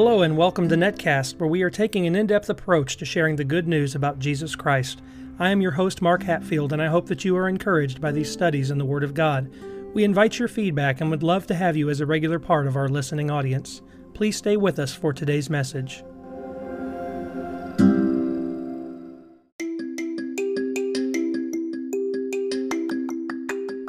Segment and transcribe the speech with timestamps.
[0.00, 3.34] Hello, and welcome to Netcast, where we are taking an in depth approach to sharing
[3.34, 5.02] the good news about Jesus Christ.
[5.40, 8.30] I am your host, Mark Hatfield, and I hope that you are encouraged by these
[8.30, 9.52] studies in the Word of God.
[9.94, 12.76] We invite your feedback and would love to have you as a regular part of
[12.76, 13.82] our listening audience.
[14.14, 16.04] Please stay with us for today's message.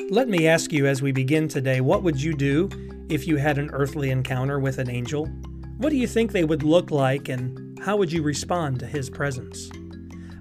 [0.09, 2.67] Let me ask you as we begin today what would you do
[3.09, 5.29] if you had an earthly encounter with an angel?
[5.79, 9.09] What do you think they would look like and how would you respond to his
[9.09, 9.71] presence?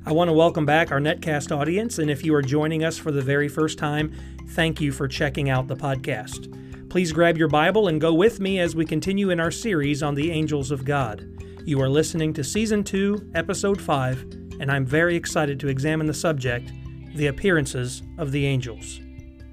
[0.04, 3.12] I want to welcome back our Netcast audience, and if you are joining us for
[3.12, 4.12] the very first time,
[4.48, 6.90] thank you for checking out the podcast.
[6.90, 10.16] Please grab your Bible and go with me as we continue in our series on
[10.16, 11.24] the angels of God.
[11.64, 14.22] You are listening to Season 2, Episode 5,
[14.58, 16.72] and I'm very excited to examine the subject
[17.14, 18.98] the appearances of the angels.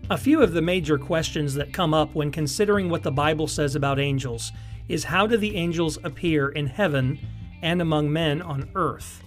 [0.10, 3.76] A few of the major questions that come up when considering what the Bible says
[3.76, 4.52] about angels
[4.88, 7.20] is how do the angels appear in heaven
[7.62, 9.24] and among men on earth?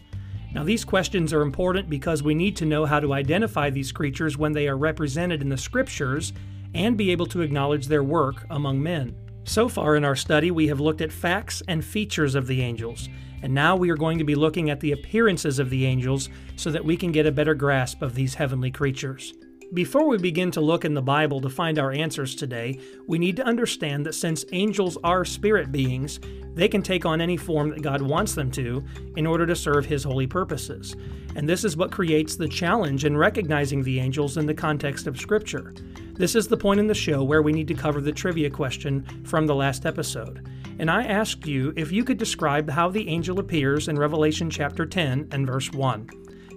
[0.55, 4.39] Now, these questions are important because we need to know how to identify these creatures
[4.39, 6.33] when they are represented in the scriptures
[6.75, 9.15] and be able to acknowledge their work among men.
[9.45, 13.09] So far in our study, we have looked at facts and features of the angels,
[13.43, 16.71] and now we are going to be looking at the appearances of the angels so
[16.71, 19.35] that we can get a better grasp of these heavenly creatures.
[19.75, 23.37] Before we begin to look in the Bible to find our answers today, we need
[23.37, 26.21] to understand that since angels are spirit beings,
[26.55, 28.83] they can take on any form that God wants them to
[29.17, 30.97] in order to serve His holy purposes.
[31.37, 35.21] And this is what creates the challenge in recognizing the angels in the context of
[35.21, 35.75] Scripture.
[36.15, 39.05] This is the point in the show where we need to cover the trivia question
[39.25, 40.49] from the last episode.
[40.79, 44.87] And I asked you if you could describe how the angel appears in Revelation chapter
[44.87, 46.09] 10 and verse 1.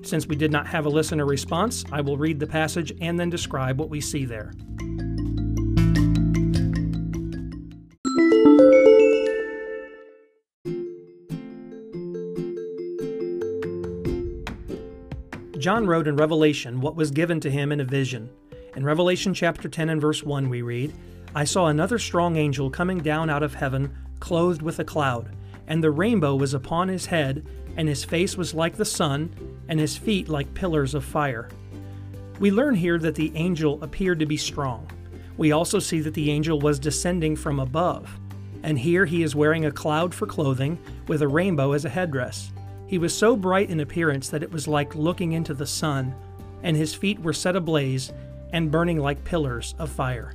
[0.04, 3.30] Since we did not have a listener response, I will read the passage and then
[3.30, 4.52] describe what we see there.
[15.62, 18.32] John wrote in Revelation what was given to him in a vision.
[18.76, 20.92] In Revelation chapter 10 and verse 1, we read,
[21.36, 25.36] I saw another strong angel coming down out of heaven, clothed with a cloud,
[25.68, 27.46] and the rainbow was upon his head,
[27.78, 31.48] and his face was like the sun, and his feet like pillars of fire.
[32.42, 34.86] We learn here that the angel appeared to be strong.
[35.38, 38.20] We also see that the angel was descending from above,
[38.64, 40.78] and here he is wearing a cloud for clothing
[41.08, 42.52] with a rainbow as a headdress.
[42.86, 46.14] He was so bright in appearance that it was like looking into the sun,
[46.64, 48.12] and his feet were set ablaze
[48.52, 50.34] and burning like pillars of fire.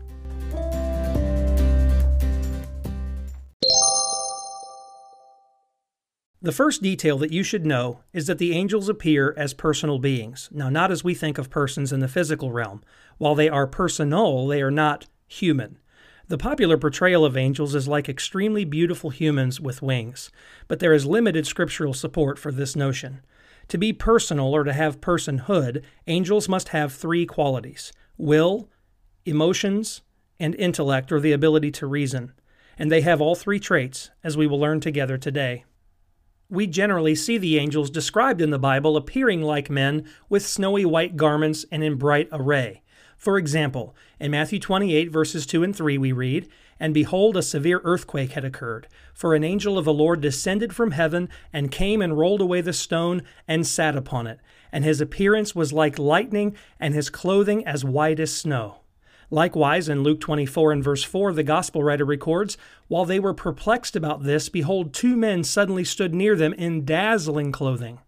[6.46, 10.48] The first detail that you should know is that the angels appear as personal beings.
[10.52, 12.84] Now, not as we think of persons in the physical realm.
[13.18, 15.80] While they are personal, they are not human.
[16.28, 20.30] The popular portrayal of angels is like extremely beautiful humans with wings,
[20.68, 23.22] but there is limited scriptural support for this notion.
[23.66, 28.70] To be personal or to have personhood, angels must have three qualities will,
[29.24, 30.02] emotions,
[30.38, 32.34] and intellect or the ability to reason.
[32.78, 35.64] And they have all three traits, as we will learn together today.
[36.48, 41.16] We generally see the angels described in the Bible appearing like men with snowy white
[41.16, 42.82] garments and in bright array.
[43.16, 46.48] For example, in Matthew 28, verses 2 and 3, we read,
[46.78, 50.92] And behold, a severe earthquake had occurred, for an angel of the Lord descended from
[50.92, 54.38] heaven, and came and rolled away the stone, and sat upon it.
[54.70, 58.82] And his appearance was like lightning, and his clothing as white as snow.
[59.30, 62.56] Likewise, in Luke 24 and verse 4, the gospel writer records,
[62.86, 67.50] While they were perplexed about this, behold, two men suddenly stood near them in dazzling
[67.50, 67.98] clothing.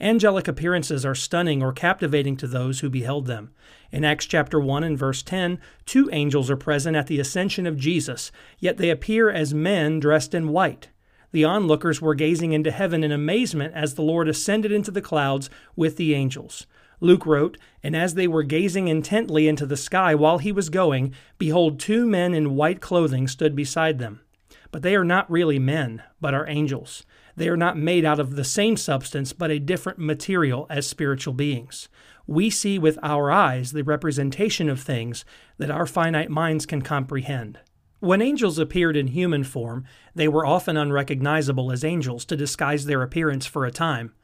[0.00, 3.52] Angelic appearances are stunning or captivating to those who beheld them.
[3.92, 7.76] In Acts chapter 1 and verse 10, two angels are present at the ascension of
[7.76, 10.88] Jesus, yet they appear as men dressed in white.
[11.30, 15.50] The onlookers were gazing into heaven in amazement as the Lord ascended into the clouds
[15.76, 16.66] with the angels.
[17.04, 21.14] Luke wrote, And as they were gazing intently into the sky while he was going,
[21.36, 24.22] behold, two men in white clothing stood beside them.
[24.70, 27.04] But they are not really men, but are angels.
[27.36, 31.34] They are not made out of the same substance, but a different material as spiritual
[31.34, 31.88] beings.
[32.26, 35.26] We see with our eyes the representation of things
[35.58, 37.58] that our finite minds can comprehend.
[38.00, 39.84] When angels appeared in human form,
[40.14, 44.14] they were often unrecognizable as angels to disguise their appearance for a time.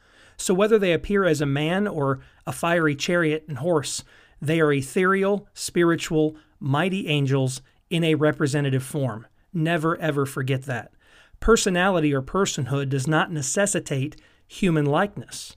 [0.41, 4.03] So whether they appear as a man or a fiery chariot and horse,
[4.41, 7.61] they are ethereal, spiritual, mighty angels
[7.91, 9.27] in a representative form.
[9.53, 10.93] Never ever forget that.
[11.41, 15.57] Personality or personhood does not necessitate human likeness.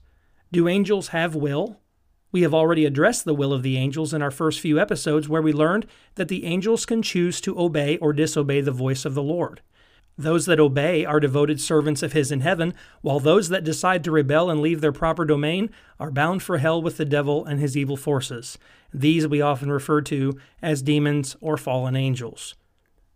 [0.52, 1.80] Do angels have will?
[2.30, 5.40] We have already addressed the will of the angels in our first few episodes, where
[5.40, 9.22] we learned that the angels can choose to obey or disobey the voice of the
[9.22, 9.62] Lord.
[10.16, 14.12] Those that obey are devoted servants of his in heaven, while those that decide to
[14.12, 17.76] rebel and leave their proper domain are bound for hell with the devil and his
[17.76, 18.56] evil forces.
[18.92, 22.54] These we often refer to as demons or fallen angels.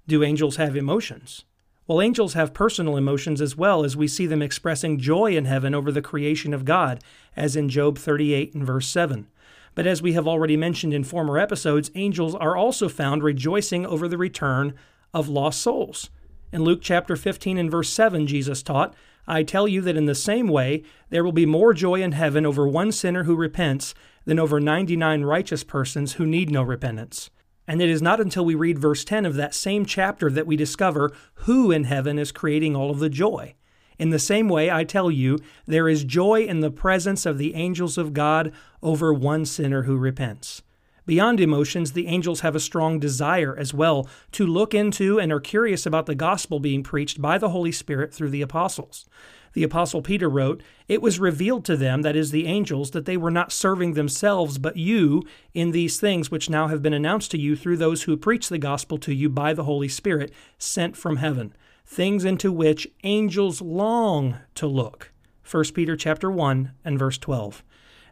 [0.09, 1.45] Do angels have emotions?
[1.87, 5.75] Well, angels have personal emotions as well, as we see them expressing joy in heaven
[5.75, 7.03] over the creation of God,
[7.37, 9.29] as in Job 38 and verse 7.
[9.75, 14.09] But as we have already mentioned in former episodes, angels are also found rejoicing over
[14.09, 14.75] the return
[15.15, 16.11] of lost souls.
[16.51, 18.95] In Luke chapter 15 and verse 7, Jesus taught,
[19.27, 22.47] I tell you that in the same way there will be more joy in heaven
[22.47, 27.29] over one sinner who repents than over 99 righteous persons who need no repentance.
[27.67, 30.57] And it is not until we read verse 10 of that same chapter that we
[30.57, 33.55] discover who in heaven is creating all of the joy.
[33.99, 37.55] In the same way, I tell you, there is joy in the presence of the
[37.57, 40.63] angels of God over one sinner who repents.
[41.09, 45.41] Beyond emotions, the angels have a strong desire as well to look into and are
[45.41, 49.07] curious about the gospel being preached by the Holy Spirit through the apostles.
[49.55, 53.17] The apostle Peter wrote, It was revealed to them, that is, the angels, that they
[53.17, 55.23] were not serving themselves, but you,
[55.55, 58.59] in these things which now have been announced to you through those who preach the
[58.59, 61.55] gospel to you by the Holy Spirit, sent from heaven,
[61.87, 65.11] things into which angels long to look.
[65.51, 67.63] 1 Peter chapter 1 and verse 12.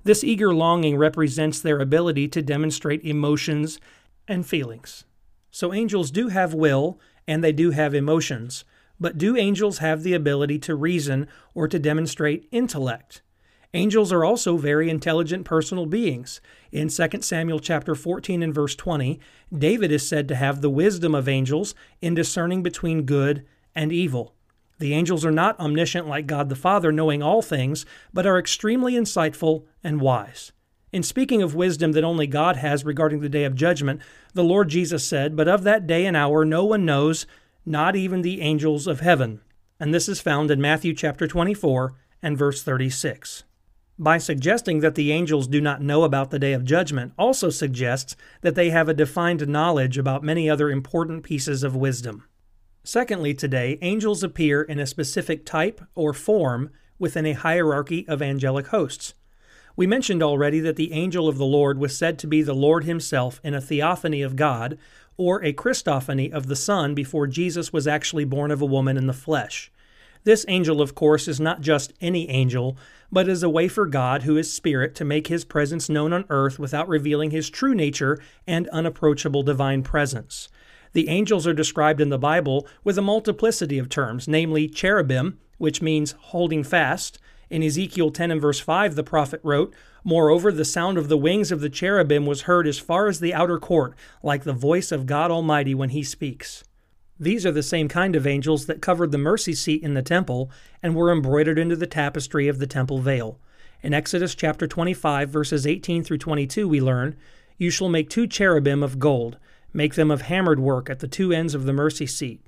[0.06, 3.80] This eager longing represents their ability to demonstrate emotions
[4.28, 5.04] and feelings.
[5.50, 8.64] So angels do have will and they do have emotions,
[9.00, 13.22] but do angels have the ability to reason or to demonstrate intellect?
[13.74, 16.40] Angels are also very intelligent personal beings.
[16.70, 19.18] In 2 Samuel chapter 14 and verse 20,
[19.52, 23.44] David is said to have the wisdom of angels in discerning between good
[23.74, 24.35] and evil.
[24.78, 28.94] The angels are not omniscient like God the Father, knowing all things, but are extremely
[28.94, 30.52] insightful and wise.
[30.92, 34.00] In speaking of wisdom that only God has regarding the day of judgment,
[34.34, 37.26] the Lord Jesus said, But of that day and hour no one knows,
[37.64, 39.40] not even the angels of heaven.
[39.80, 43.44] And this is found in Matthew chapter 24 and verse 36.
[43.98, 48.14] By suggesting that the angels do not know about the day of judgment, also suggests
[48.42, 52.24] that they have a defined knowledge about many other important pieces of wisdom.
[52.86, 58.68] Secondly, today, angels appear in a specific type or form within a hierarchy of angelic
[58.68, 59.12] hosts.
[59.74, 62.84] We mentioned already that the angel of the Lord was said to be the Lord
[62.84, 64.78] himself in a theophany of God,
[65.16, 69.08] or a Christophany of the Son before Jesus was actually born of a woman in
[69.08, 69.72] the flesh.
[70.22, 72.76] This angel, of course, is not just any angel,
[73.10, 76.24] but is a way for God, who is Spirit, to make his presence known on
[76.30, 80.48] earth without revealing his true nature and unapproachable divine presence.
[80.96, 85.82] The angels are described in the Bible with a multiplicity of terms, namely cherubim, which
[85.82, 87.18] means holding fast.
[87.50, 91.52] In Ezekiel 10 and verse 5, the prophet wrote, Moreover, the sound of the wings
[91.52, 95.04] of the cherubim was heard as far as the outer court, like the voice of
[95.04, 96.64] God Almighty when he speaks.
[97.20, 100.50] These are the same kind of angels that covered the mercy seat in the temple
[100.82, 103.38] and were embroidered into the tapestry of the temple veil.
[103.82, 107.16] In Exodus chapter 25, verses 18 through 22, we learn,
[107.58, 109.36] You shall make two cherubim of gold.
[109.76, 112.40] Make them of hammered work at the two ends of the mercy seat.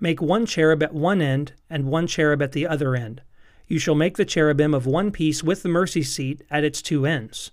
[0.00, 3.22] Make one cherub at one end and one cherub at the other end.
[3.66, 7.06] You shall make the cherubim of one piece with the mercy seat at its two
[7.06, 7.52] ends.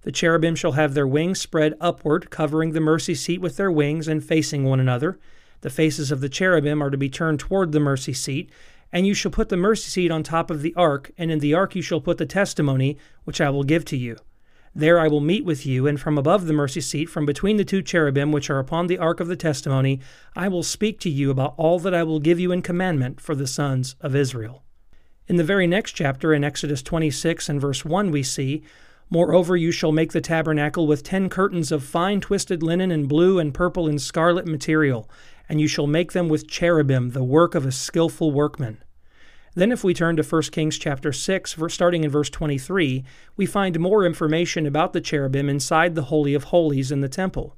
[0.00, 4.08] The cherubim shall have their wings spread upward, covering the mercy seat with their wings
[4.08, 5.18] and facing one another.
[5.60, 8.48] The faces of the cherubim are to be turned toward the mercy seat,
[8.90, 11.52] and you shall put the mercy seat on top of the ark, and in the
[11.52, 14.16] ark you shall put the testimony which I will give to you.
[14.74, 17.64] There I will meet with you, and from above the mercy seat, from between the
[17.64, 19.98] two cherubim which are upon the ark of the testimony,
[20.36, 23.34] I will speak to you about all that I will give you in commandment for
[23.34, 24.62] the sons of Israel.
[25.26, 28.62] In the very next chapter, in Exodus 26 and verse 1, we see,
[29.10, 33.40] Moreover, you shall make the tabernacle with ten curtains of fine twisted linen and blue
[33.40, 35.10] and purple and scarlet material,
[35.48, 38.84] and you shall make them with cherubim, the work of a skilful workman.
[39.54, 43.04] Then, if we turn to 1 Kings chapter 6, starting in verse 23,
[43.36, 47.56] we find more information about the cherubim inside the Holy of Holies in the temple.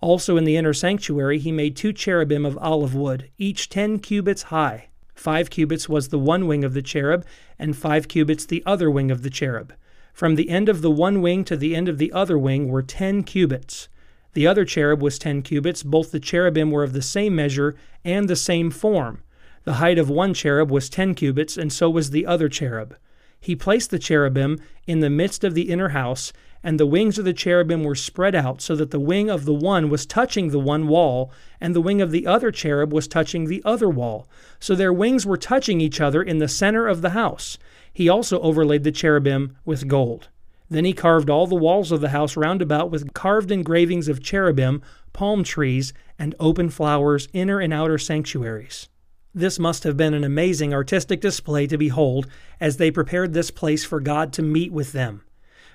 [0.00, 4.44] Also, in the inner sanctuary, he made two cherubim of olive wood, each ten cubits
[4.44, 4.88] high.
[5.14, 7.24] Five cubits was the one wing of the cherub,
[7.58, 9.72] and five cubits the other wing of the cherub.
[10.12, 12.82] From the end of the one wing to the end of the other wing were
[12.82, 13.88] ten cubits.
[14.34, 15.82] The other cherub was ten cubits.
[15.82, 17.74] Both the cherubim were of the same measure
[18.04, 19.22] and the same form.
[19.64, 22.96] The height of one cherub was ten cubits, and so was the other cherub.
[23.40, 27.24] He placed the cherubim in the midst of the inner house, and the wings of
[27.24, 30.58] the cherubim were spread out, so that the wing of the one was touching the
[30.58, 31.30] one wall,
[31.60, 34.28] and the wing of the other cherub was touching the other wall.
[34.60, 37.58] So their wings were touching each other in the center of the house.
[37.92, 40.28] He also overlaid the cherubim with gold.
[40.70, 44.22] Then he carved all the walls of the house round about with carved engravings of
[44.22, 48.88] cherubim, palm trees, and open flowers, inner and outer sanctuaries.
[49.34, 52.28] This must have been an amazing artistic display to behold
[52.60, 55.22] as they prepared this place for God to meet with them.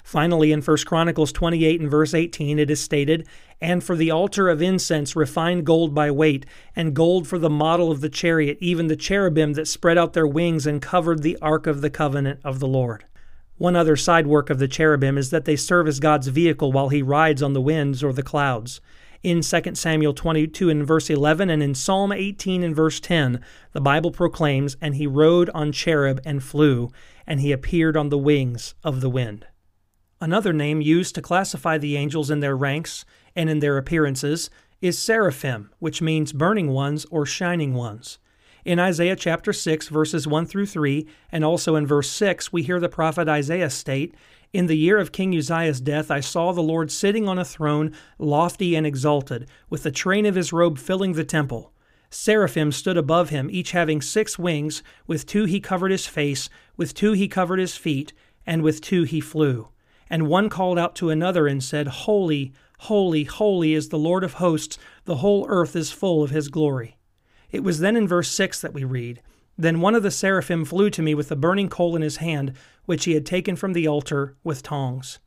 [0.01, 3.27] Finally, in 1 Chronicles 28 and verse 18, it is stated,
[3.59, 7.91] And for the altar of incense, refined gold by weight, and gold for the model
[7.91, 11.67] of the chariot, even the cherubim that spread out their wings and covered the ark
[11.67, 13.03] of the covenant of the Lord.
[13.57, 16.89] One other side work of the cherubim is that they serve as God's vehicle while
[16.89, 18.79] he rides on the winds or the clouds.
[19.21, 23.41] In 2 Samuel 22 and verse 11 and in Psalm 18 and verse 10,
[23.73, 26.89] the Bible proclaims, And he rode on cherub and flew,
[27.27, 29.45] and he appeared on the wings of the wind.
[30.21, 33.03] Another name used to classify the angels in their ranks
[33.35, 34.49] and in their appearances
[34.79, 38.19] is seraphim, which means burning ones or shining ones.
[38.63, 42.79] In Isaiah chapter 6, verses 1 through 3, and also in verse 6, we hear
[42.79, 44.15] the prophet Isaiah state,
[44.51, 47.93] In the year of King Uzziah's death, I saw the Lord sitting on a throne,
[48.17, 51.71] lofty and exalted, with the train of his robe filling the temple.
[52.09, 54.81] Seraphim stood above him, each having six wings.
[55.05, 58.11] With two he covered his face, with two he covered his feet,
[58.43, 59.67] and with two he flew.
[60.09, 64.33] And one called out to another and said, Holy, holy, holy is the Lord of
[64.33, 66.97] hosts, the whole earth is full of his glory.
[67.51, 69.21] It was then in verse 6 that we read,
[69.55, 72.53] Then one of the seraphim flew to me with a burning coal in his hand,
[72.89, 75.19] which he had taken from the altar with tongs.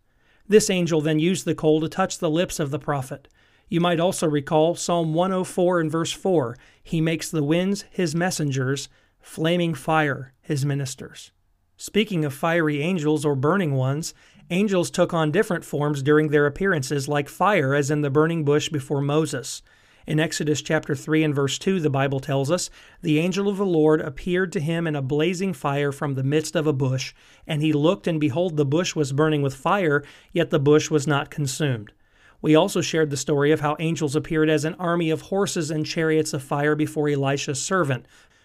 [0.49, 3.29] This angel then used the coal to touch the lips of the prophet.
[3.69, 8.89] You might also recall Psalm 104 and verse 4 He makes the winds his messengers,
[9.21, 11.31] flaming fire his ministers.
[11.77, 14.13] Speaking of fiery angels or burning ones,
[14.51, 18.69] Angels took on different forms during their appearances, like fire, as in the burning bush
[18.69, 19.63] before Moses.
[20.07, 22.71] In Exodus chapter 3 and verse 2, the Bible tells us,
[23.03, 26.57] The angel of the Lord appeared to him in a blazing fire from the midst
[26.57, 27.15] of a bush,
[27.47, 31.07] and he looked, and behold, the bush was burning with fire, yet the bush was
[31.07, 31.93] not consumed.
[32.41, 35.87] We also shared the story of how angels appeared as an army of horses and
[35.87, 38.05] chariots of fire before Elisha's servant.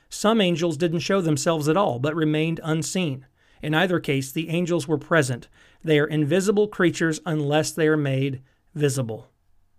[0.09, 3.25] Some angels didn't show themselves at all, but remained unseen.
[3.63, 5.47] In either case, the angels were present.
[5.83, 8.43] They are invisible creatures unless they are made
[8.75, 9.31] visible.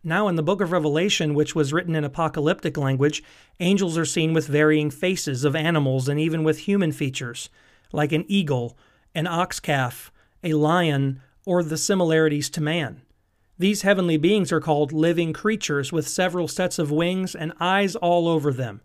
[0.08, 3.22] Now, in the book of Revelation, which was written in apocalyptic language,
[3.60, 7.50] angels are seen with varying faces of animals and even with human features,
[7.92, 8.74] like an eagle,
[9.14, 10.10] an ox calf,
[10.42, 13.02] a lion, or the similarities to man.
[13.58, 18.28] These heavenly beings are called living creatures with several sets of wings and eyes all
[18.28, 18.80] over them.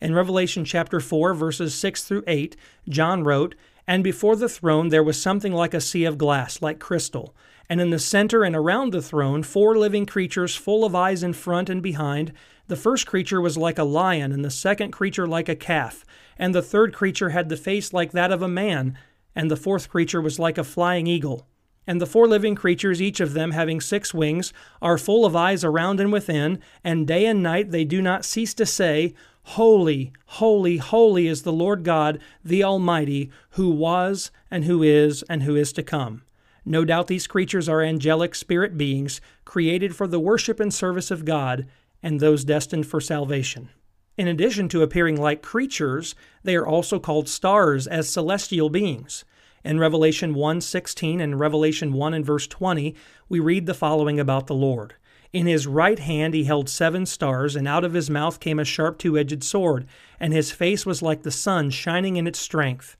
[0.00, 2.56] In Revelation chapter 4, verses 6 through 8,
[2.88, 3.56] John wrote,
[3.88, 7.34] and before the throne there was something like a sea of glass, like crystal.
[7.68, 11.34] And in the center and around the throne, four living creatures full of eyes in
[11.34, 12.32] front and behind.
[12.68, 16.04] The first creature was like a lion, and the second creature like a calf.
[16.38, 18.96] And the third creature had the face like that of a man,
[19.34, 21.46] and the fourth creature was like a flying eagle.
[21.86, 25.64] And the four living creatures, each of them having six wings, are full of eyes
[25.64, 30.76] around and within, and day and night they do not cease to say, Holy, holy,
[30.76, 35.72] holy is the Lord God, the Almighty, who was, and who is, and who is
[35.72, 36.22] to come.
[36.68, 41.24] No doubt these creatures are angelic spirit beings, created for the worship and service of
[41.24, 41.66] God,
[42.02, 43.70] and those destined for salvation.
[44.18, 49.24] In addition to appearing like creatures, they are also called stars as celestial beings.
[49.64, 52.94] In Revelation 1:16 and Revelation 1 and verse 20,
[53.30, 54.92] we read the following about the Lord.
[55.32, 58.64] In his right hand he held seven stars, and out of his mouth came a
[58.66, 59.86] sharp two edged sword,
[60.20, 62.98] and his face was like the sun shining in its strength.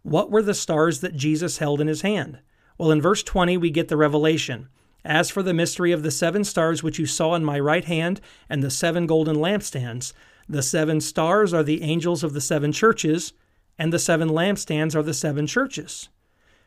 [0.00, 2.38] What were the stars that Jesus held in his hand?
[2.82, 4.66] Well, in verse 20, we get the revelation.
[5.04, 8.20] As for the mystery of the seven stars which you saw in my right hand,
[8.48, 10.12] and the seven golden lampstands,
[10.48, 13.34] the seven stars are the angels of the seven churches,
[13.78, 16.08] and the seven lampstands are the seven churches.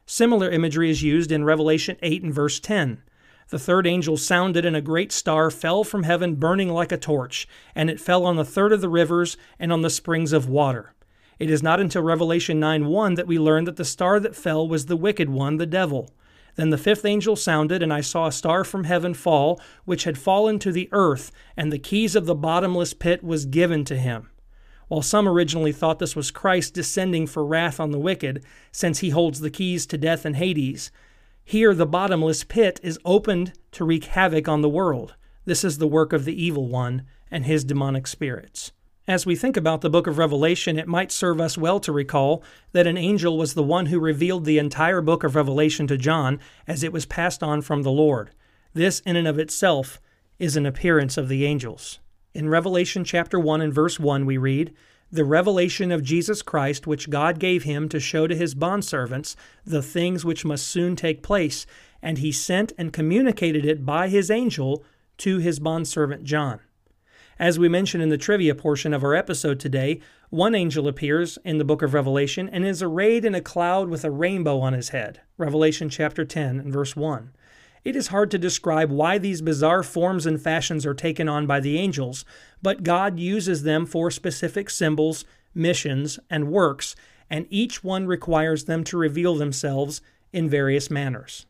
[0.05, 3.03] Similar imagery is used in Revelation 8 and verse 10.
[3.49, 7.45] The third angel sounded, and a great star fell from heaven, burning like a torch,
[7.75, 10.94] and it fell on the third of the rivers and on the springs of water.
[11.39, 14.67] It is not until Revelation 9 1 that we learn that the star that fell
[14.67, 16.09] was the wicked one, the devil.
[16.55, 20.17] Then the fifth angel sounded, and I saw a star from heaven fall, which had
[20.17, 24.29] fallen to the earth, and the keys of the bottomless pit was given to him.
[24.87, 29.09] While some originally thought this was Christ descending for wrath on the wicked, since he
[29.09, 30.91] holds the keys to death and Hades,
[31.43, 35.15] here, the bottomless pit is opened to wreak havoc on the world.
[35.45, 38.71] This is the work of the evil one and his demonic spirits.
[39.07, 42.41] As we think about the book of Revelation, it might serve us well to recall
[42.71, 46.39] that an angel was the one who revealed the entire book of Revelation to John
[46.65, 48.31] as it was passed on from the Lord.
[48.73, 50.01] This, in and of itself,
[50.39, 51.99] is an appearance of the angels.
[52.33, 54.73] In Revelation chapter 1 and verse 1, we read,
[55.11, 59.83] the revelation of Jesus Christ, which God gave him to show to his bondservants the
[59.83, 61.67] things which must soon take place,
[62.01, 64.83] and he sent and communicated it by his angel
[65.19, 66.59] to his bondservant John.
[67.37, 69.99] As we mentioned in the trivia portion of our episode today,
[70.29, 74.05] one angel appears in the book of Revelation and is arrayed in a cloud with
[74.05, 75.19] a rainbow on his head.
[75.37, 77.31] Revelation chapter 10 and verse 1.
[77.83, 81.59] It is hard to describe why these bizarre forms and fashions are taken on by
[81.59, 82.23] the angels,
[82.61, 86.95] but God uses them for specific symbols, missions, and works,
[87.29, 90.01] and each one requires them to reveal themselves
[90.31, 91.45] in various manners.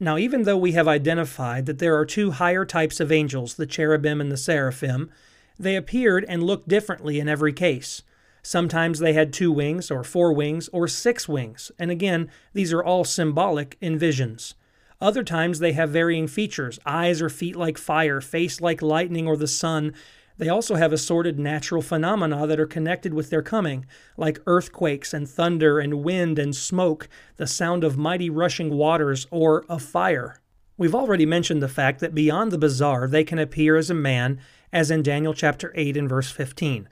[0.00, 3.66] Now, even though we have identified that there are two higher types of angels, the
[3.66, 5.10] cherubim and the seraphim,
[5.58, 8.02] they appeared and looked differently in every case.
[8.42, 12.82] Sometimes they had two wings, or four wings, or six wings, and again, these are
[12.82, 14.54] all symbolic in visions.
[15.00, 19.36] Other times they have varying features eyes or feet like fire, face like lightning or
[19.36, 19.94] the sun,
[20.38, 23.84] they also have assorted natural phenomena that are connected with their coming,
[24.16, 29.64] like earthquakes and thunder and wind and smoke, the sound of mighty rushing waters, or
[29.68, 30.40] of fire.
[30.76, 34.40] We've already mentioned the fact that beyond the bizarre, they can appear as a man,
[34.72, 36.88] as in Daniel chapter 8 and verse 15.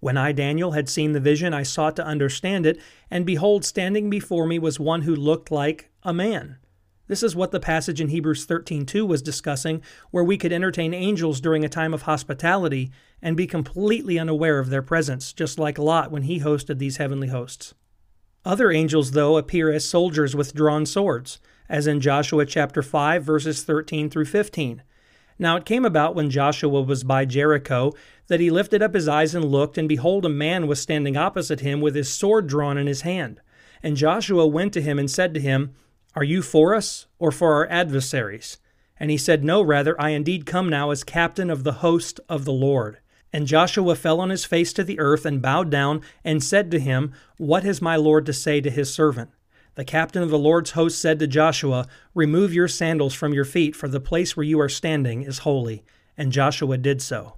[0.00, 4.08] When I, Daniel, had seen the vision, I sought to understand it, and behold, standing
[4.08, 6.56] before me was one who looked like a man.
[7.08, 11.40] This is what the passage in Hebrews 13:2 was discussing, where we could entertain angels
[11.40, 12.90] during a time of hospitality
[13.22, 17.28] and be completely unaware of their presence, just like Lot when he hosted these heavenly
[17.28, 17.74] hosts.
[18.44, 23.62] Other angels, though, appear as soldiers with drawn swords, as in Joshua chapter 5 verses
[23.62, 24.82] 13 through 15.
[25.38, 27.92] Now it came about when Joshua was by Jericho
[28.28, 31.60] that he lifted up his eyes and looked, and behold, a man was standing opposite
[31.60, 33.40] him with his sword drawn in his hand.
[33.82, 35.74] And Joshua went to him and said to him,
[36.16, 38.56] are you for us or for our adversaries?
[38.98, 42.46] And he said, No, rather, I indeed come now as captain of the host of
[42.46, 42.98] the Lord.
[43.32, 46.80] And Joshua fell on his face to the earth and bowed down and said to
[46.80, 49.30] him, What has my Lord to say to his servant?
[49.74, 53.76] The captain of the Lord's host said to Joshua, Remove your sandals from your feet,
[53.76, 55.84] for the place where you are standing is holy.
[56.16, 57.36] And Joshua did so.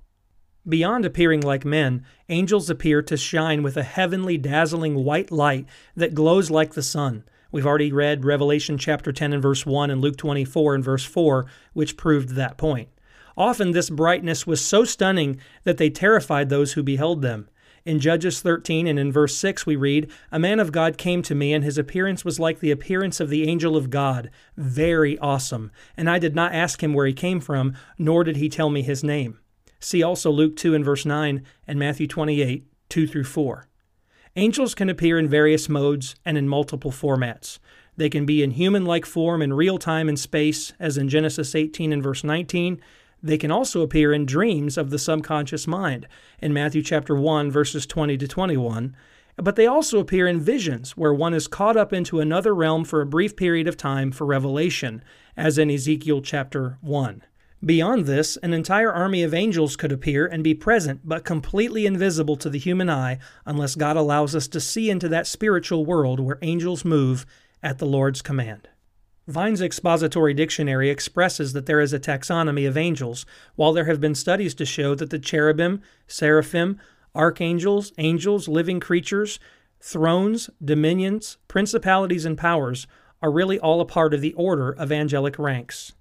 [0.68, 6.14] Beyond appearing like men, angels appear to shine with a heavenly, dazzling white light that
[6.14, 7.24] glows like the sun.
[7.50, 11.46] We've already read Revelation chapter 10 and verse 1 and Luke 24 and verse 4,
[11.72, 12.90] which proved that point.
[13.38, 17.48] Often this brightness was so stunning that they terrified those who beheld them.
[17.86, 21.34] In Judges 13 and in verse 6, we read, A man of God came to
[21.34, 25.70] me, and his appearance was like the appearance of the angel of God, very awesome.
[25.96, 28.82] And I did not ask him where he came from, nor did he tell me
[28.82, 29.38] his name.
[29.80, 33.68] See also Luke 2 and verse 9 and Matthew 28, 2 through 4.
[34.38, 37.58] Angels can appear in various modes and in multiple formats.
[37.96, 41.56] They can be in human like form in real time and space, as in Genesis
[41.56, 42.80] 18 and verse 19.
[43.20, 46.06] They can also appear in dreams of the subconscious mind,
[46.40, 48.94] in Matthew chapter 1, verses 20 to 21.
[49.34, 53.00] But they also appear in visions, where one is caught up into another realm for
[53.00, 55.02] a brief period of time for revelation,
[55.36, 57.24] as in Ezekiel chapter 1.
[57.64, 62.36] Beyond this, an entire army of angels could appear and be present, but completely invisible
[62.36, 66.38] to the human eye unless God allows us to see into that spiritual world where
[66.40, 67.26] angels move
[67.60, 68.68] at the Lord's command.
[69.26, 74.14] Vine's expository dictionary expresses that there is a taxonomy of angels, while there have been
[74.14, 76.78] studies to show that the cherubim, seraphim,
[77.14, 79.40] archangels, angels, living creatures,
[79.80, 82.86] thrones, dominions, principalities, and powers
[83.20, 85.92] are really all a part of the order of angelic ranks.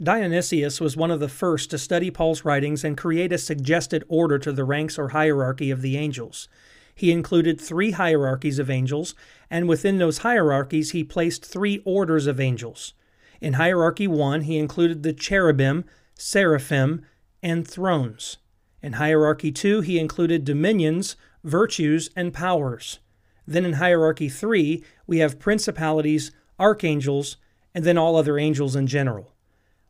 [0.00, 4.38] Dionysius was one of the first to study Paul's writings and create a suggested order
[4.38, 6.48] to the ranks or hierarchy of the angels.
[6.94, 9.16] He included three hierarchies of angels,
[9.50, 12.94] and within those hierarchies, he placed three orders of angels.
[13.40, 15.84] In hierarchy 1, he included the cherubim,
[16.14, 17.04] seraphim,
[17.42, 18.36] and thrones.
[18.80, 23.00] In hierarchy 2, he included dominions, virtues, and powers.
[23.48, 27.36] Then in hierarchy 3, we have principalities, archangels,
[27.74, 29.32] and then all other angels in general.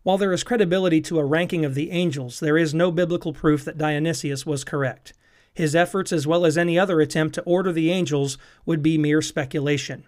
[0.02, 3.64] While there is credibility to a ranking of the angels, there is no biblical proof
[3.64, 5.12] that Dionysius was correct.
[5.52, 9.20] His efforts, as well as any other attempt to order the angels, would be mere
[9.20, 10.04] speculation.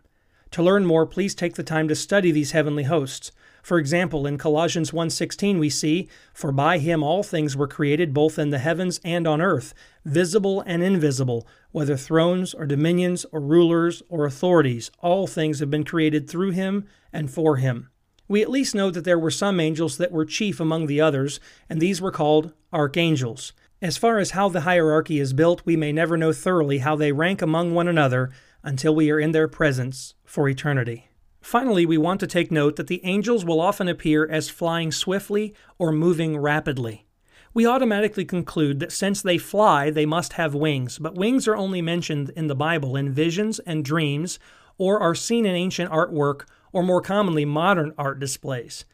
[0.52, 3.32] To learn more, please take the time to study these heavenly hosts.
[3.62, 8.38] For example, in Colossians 1:16 we see, "For by him all things were created both
[8.38, 9.74] in the heavens and on earth,
[10.04, 15.84] visible and invisible, whether thrones or dominions or rulers or authorities, all things have been
[15.84, 17.90] created through him and for him."
[18.30, 21.40] We at least know that there were some angels that were chief among the others,
[21.68, 23.52] and these were called archangels.
[23.82, 27.10] As far as how the hierarchy is built, we may never know thoroughly how they
[27.10, 28.30] rank among one another
[28.62, 31.10] until we are in their presence for eternity.
[31.40, 35.52] Finally, we want to take note that the angels will often appear as flying swiftly
[35.76, 37.08] or moving rapidly.
[37.52, 41.82] We automatically conclude that since they fly, they must have wings, but wings are only
[41.82, 44.38] mentioned in the Bible in visions and dreams
[44.78, 48.84] or are seen in ancient artwork or more commonly modern art displays.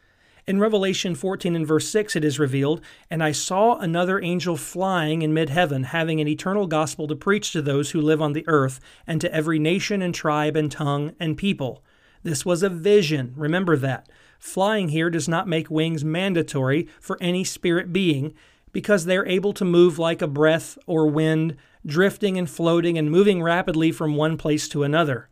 [0.47, 5.21] In Revelation 14 and verse 6, it is revealed, And I saw another angel flying
[5.21, 8.47] in mid heaven, having an eternal gospel to preach to those who live on the
[8.47, 11.83] earth, and to every nation and tribe and tongue and people.
[12.23, 13.33] This was a vision.
[13.35, 14.07] Remember that.
[14.39, 18.33] Flying here does not make wings mandatory for any spirit being
[18.71, 23.43] because they're able to move like a breath or wind, drifting and floating and moving
[23.43, 25.29] rapidly from one place to another.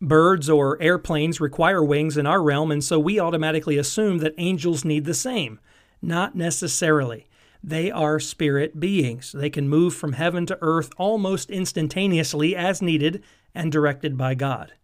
[0.00, 4.84] Birds or airplanes require wings in our realm, and so we automatically assume that angels
[4.84, 5.58] need the same.
[6.00, 7.28] Not necessarily.
[7.64, 9.32] They are spirit beings.
[9.32, 14.74] They can move from heaven to earth almost instantaneously as needed and directed by God.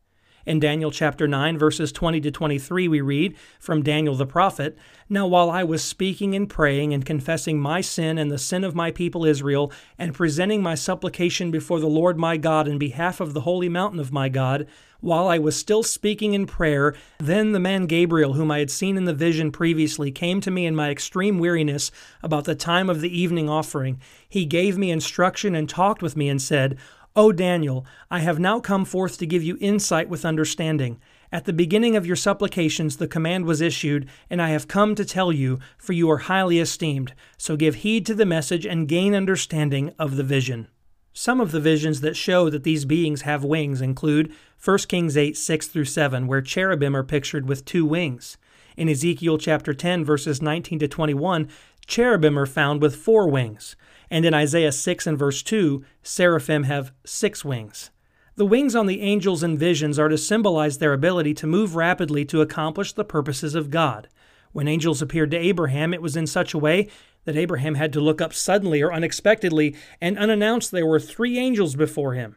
[0.46, 4.76] In Daniel chapter 9, verses 20 to 23, we read from Daniel the prophet
[5.08, 8.74] Now while I was speaking and praying and confessing my sin and the sin of
[8.74, 13.32] my people Israel, and presenting my supplication before the Lord my God in behalf of
[13.32, 14.66] the holy mountain of my God,
[15.00, 18.96] while I was still speaking in prayer, then the man Gabriel, whom I had seen
[18.96, 21.90] in the vision previously, came to me in my extreme weariness
[22.22, 24.00] about the time of the evening offering.
[24.28, 26.78] He gave me instruction and talked with me and said,
[27.16, 30.98] O Daniel, I have now come forth to give you insight with understanding.
[31.30, 35.04] At the beginning of your supplications, the command was issued, and I have come to
[35.04, 37.14] tell you, for you are highly esteemed.
[37.38, 40.66] So give heed to the message and gain understanding of the vision.
[41.12, 44.32] Some of the visions that show that these beings have wings include
[44.64, 48.38] 1 Kings 8 6 through 7, where cherubim are pictured with two wings.
[48.76, 51.48] In Ezekiel chapter 10, verses 19 to 21,
[51.86, 53.76] cherubim are found with four wings.
[54.14, 57.90] And in Isaiah 6 and verse 2, seraphim have six wings.
[58.36, 62.24] The wings on the angels in visions are to symbolize their ability to move rapidly
[62.26, 64.06] to accomplish the purposes of God.
[64.52, 66.86] When angels appeared to Abraham, it was in such a way
[67.24, 71.74] that Abraham had to look up suddenly or unexpectedly, and unannounced there were three angels
[71.74, 72.36] before him.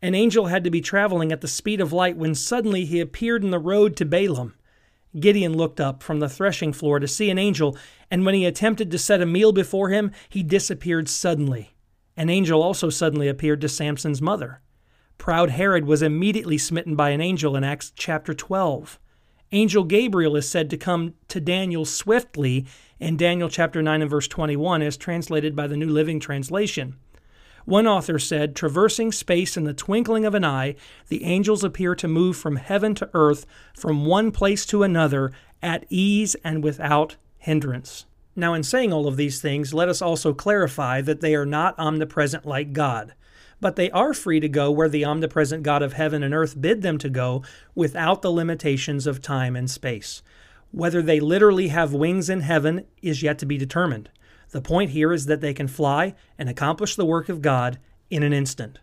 [0.00, 3.42] An angel had to be traveling at the speed of light when suddenly he appeared
[3.42, 4.54] in the road to Balaam.
[5.18, 7.76] Gideon looked up from the threshing floor to see an angel,
[8.10, 11.74] and when he attempted to set a meal before him, he disappeared suddenly.
[12.16, 14.60] An angel also suddenly appeared to Samson's mother.
[15.18, 18.98] Proud Herod was immediately smitten by an angel in Acts chapter 12.
[19.52, 22.66] Angel Gabriel is said to come to Daniel swiftly
[22.98, 26.96] in Daniel chapter 9 and verse 21 as translated by the New Living Translation.
[27.64, 30.76] One author said, traversing space in the twinkling of an eye,
[31.08, 35.84] the angels appear to move from heaven to earth, from one place to another, at
[35.88, 38.06] ease and without hindrance.
[38.34, 41.78] Now, in saying all of these things, let us also clarify that they are not
[41.78, 43.14] omnipresent like God,
[43.60, 46.82] but they are free to go where the omnipresent God of heaven and earth bid
[46.82, 47.42] them to go
[47.74, 50.22] without the limitations of time and space.
[50.70, 54.10] Whether they literally have wings in heaven is yet to be determined.
[54.50, 57.78] The point here is that they can fly and accomplish the work of God
[58.10, 58.78] in an instant.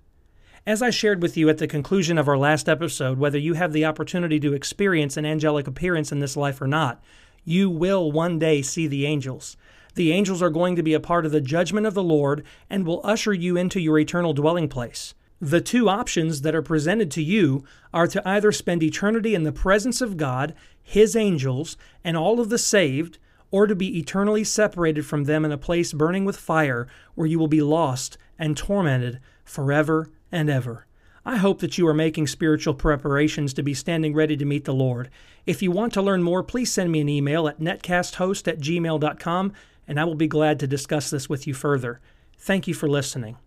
[0.66, 3.74] As I shared with you at the conclusion of our last episode, whether you have
[3.74, 7.04] the opportunity to experience an angelic appearance in this life or not,
[7.44, 9.58] you will one day see the angels.
[9.96, 12.86] The angels are going to be a part of the judgment of the Lord and
[12.86, 15.14] will usher you into your eternal dwelling place.
[15.40, 19.52] The two options that are presented to you are to either spend eternity in the
[19.52, 23.20] presence of God, His angels, and all of the saved,
[23.52, 27.38] or to be eternally separated from them in a place burning with fire where you
[27.38, 30.88] will be lost and tormented forever and ever.
[31.26, 34.74] I hope that you are making spiritual preparations to be standing ready to meet the
[34.74, 35.10] Lord.
[35.46, 39.54] If you want to learn more, please send me an email at netcasthost at gmail.com,
[39.88, 42.02] and I will be glad to discuss this with you further.
[42.38, 43.38] Thank you for listening.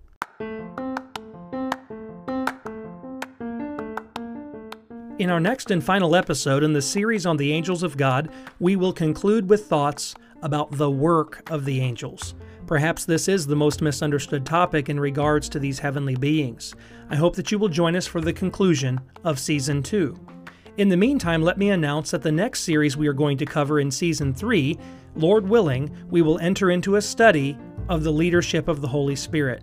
[5.18, 8.76] In our next and final episode in the series on the angels of God, we
[8.76, 12.34] will conclude with thoughts about the work of the angels.
[12.66, 16.74] Perhaps this is the most misunderstood topic in regards to these heavenly beings.
[17.08, 20.18] I hope that you will join us for the conclusion of Season 2.
[20.76, 23.78] In the meantime, let me announce that the next series we are going to cover
[23.78, 24.76] in Season 3,
[25.14, 27.56] Lord willing, we will enter into a study
[27.88, 29.62] of the leadership of the Holy Spirit.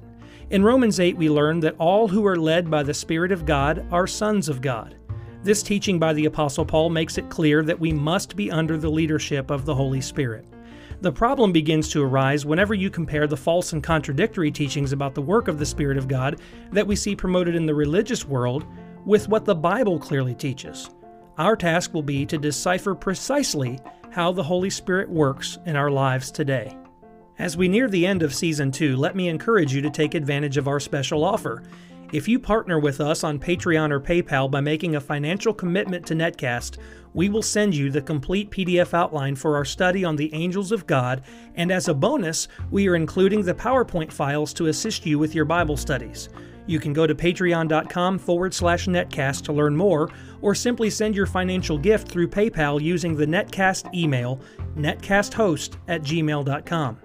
[0.50, 3.86] In Romans 8, we learn that all who are led by the Spirit of God
[3.92, 4.96] are sons of God.
[5.44, 8.90] This teaching by the Apostle Paul makes it clear that we must be under the
[8.90, 10.46] leadership of the Holy Spirit.
[11.04, 15.22] The problem begins to arise whenever you compare the false and contradictory teachings about the
[15.22, 16.40] work of the Spirit of God
[16.72, 18.66] that we see promoted in the religious world
[19.06, 20.90] with what the Bible clearly teaches.
[21.38, 26.32] Our task will be to decipher precisely how the Holy Spirit works in our lives
[26.32, 26.78] today.
[27.38, 30.56] As we near the end of Season 2, let me encourage you to take advantage
[30.56, 31.64] of our special offer.
[32.14, 36.14] If you partner with us on Patreon or PayPal by making a financial commitment to
[36.14, 36.78] Netcast,
[37.16, 40.86] we will send you the complete PDF outline for our study on the angels of
[40.86, 41.24] God,
[41.56, 45.46] and as a bonus, we are including the PowerPoint files to assist you with your
[45.46, 46.30] Bible studies.
[46.68, 50.12] You can go to patreon.com forward slash netcast to learn more,
[50.44, 54.40] or simply send your financial gift through PayPal using the netcast email,
[54.78, 57.00] netcasthost at gmail.com.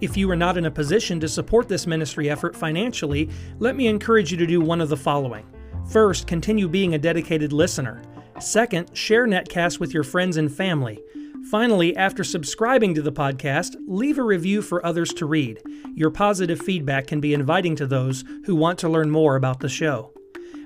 [0.00, 3.86] If you are not in a position to support this ministry effort financially, let me
[3.86, 5.46] encourage you to do one of the following.
[5.88, 8.02] First, continue being a dedicated listener.
[8.40, 11.00] Second, share Netcast with your friends and family.
[11.50, 15.60] Finally, after subscribing to the podcast, leave a review for others to read.
[15.94, 19.68] Your positive feedback can be inviting to those who want to learn more about the
[19.68, 20.10] show.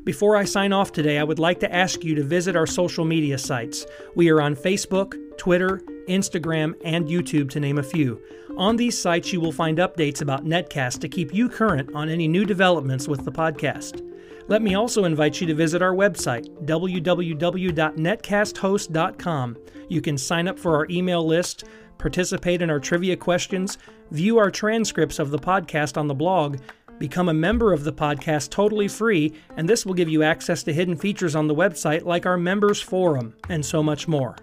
[0.05, 3.05] Before I sign off today, I would like to ask you to visit our social
[3.05, 3.85] media sites.
[4.15, 8.23] We are on Facebook, Twitter, Instagram, and YouTube, to name a few.
[8.59, 12.27] On these sites, you will find updates about Netcast to keep you current on any
[12.27, 14.05] new developments with the podcast.
[14.49, 19.57] Let me also invite you to visit our website, www.netcasthost.com.
[19.89, 21.67] You can sign up for our email list,
[21.99, 23.79] participate in our trivia questions,
[24.11, 26.59] view our transcripts of the podcast on the blog,
[26.99, 30.73] become a member of the podcast totally free, and this will give you access to
[30.73, 34.35] hidden features on the website like our members forum and so much more.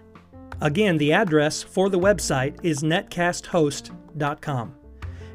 [0.62, 4.05] Again, the address for the website is netcasthost.com.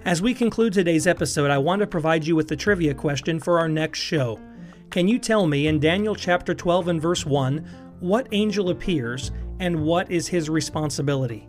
[0.03, 3.59] As we conclude today's episode, I want to provide you with the trivia question for
[3.59, 4.39] our next show.
[4.89, 7.57] Can you tell me in Daniel chapter 12 and verse 1
[7.99, 11.47] what angel appears and what is his responsibility?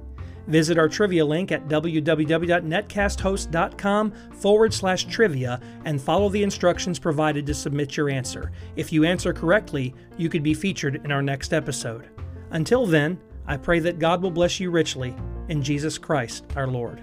[0.49, 7.55] Visit our trivia link at www.netcasthost.com forward slash trivia and follow the instructions provided to
[7.55, 8.51] submit your answer.
[8.77, 12.11] If you answer correctly, you could be featured in our next episode.
[12.51, 15.17] Until then, I pray that God will bless you richly
[15.49, 17.03] in Jesus Christ our Lord.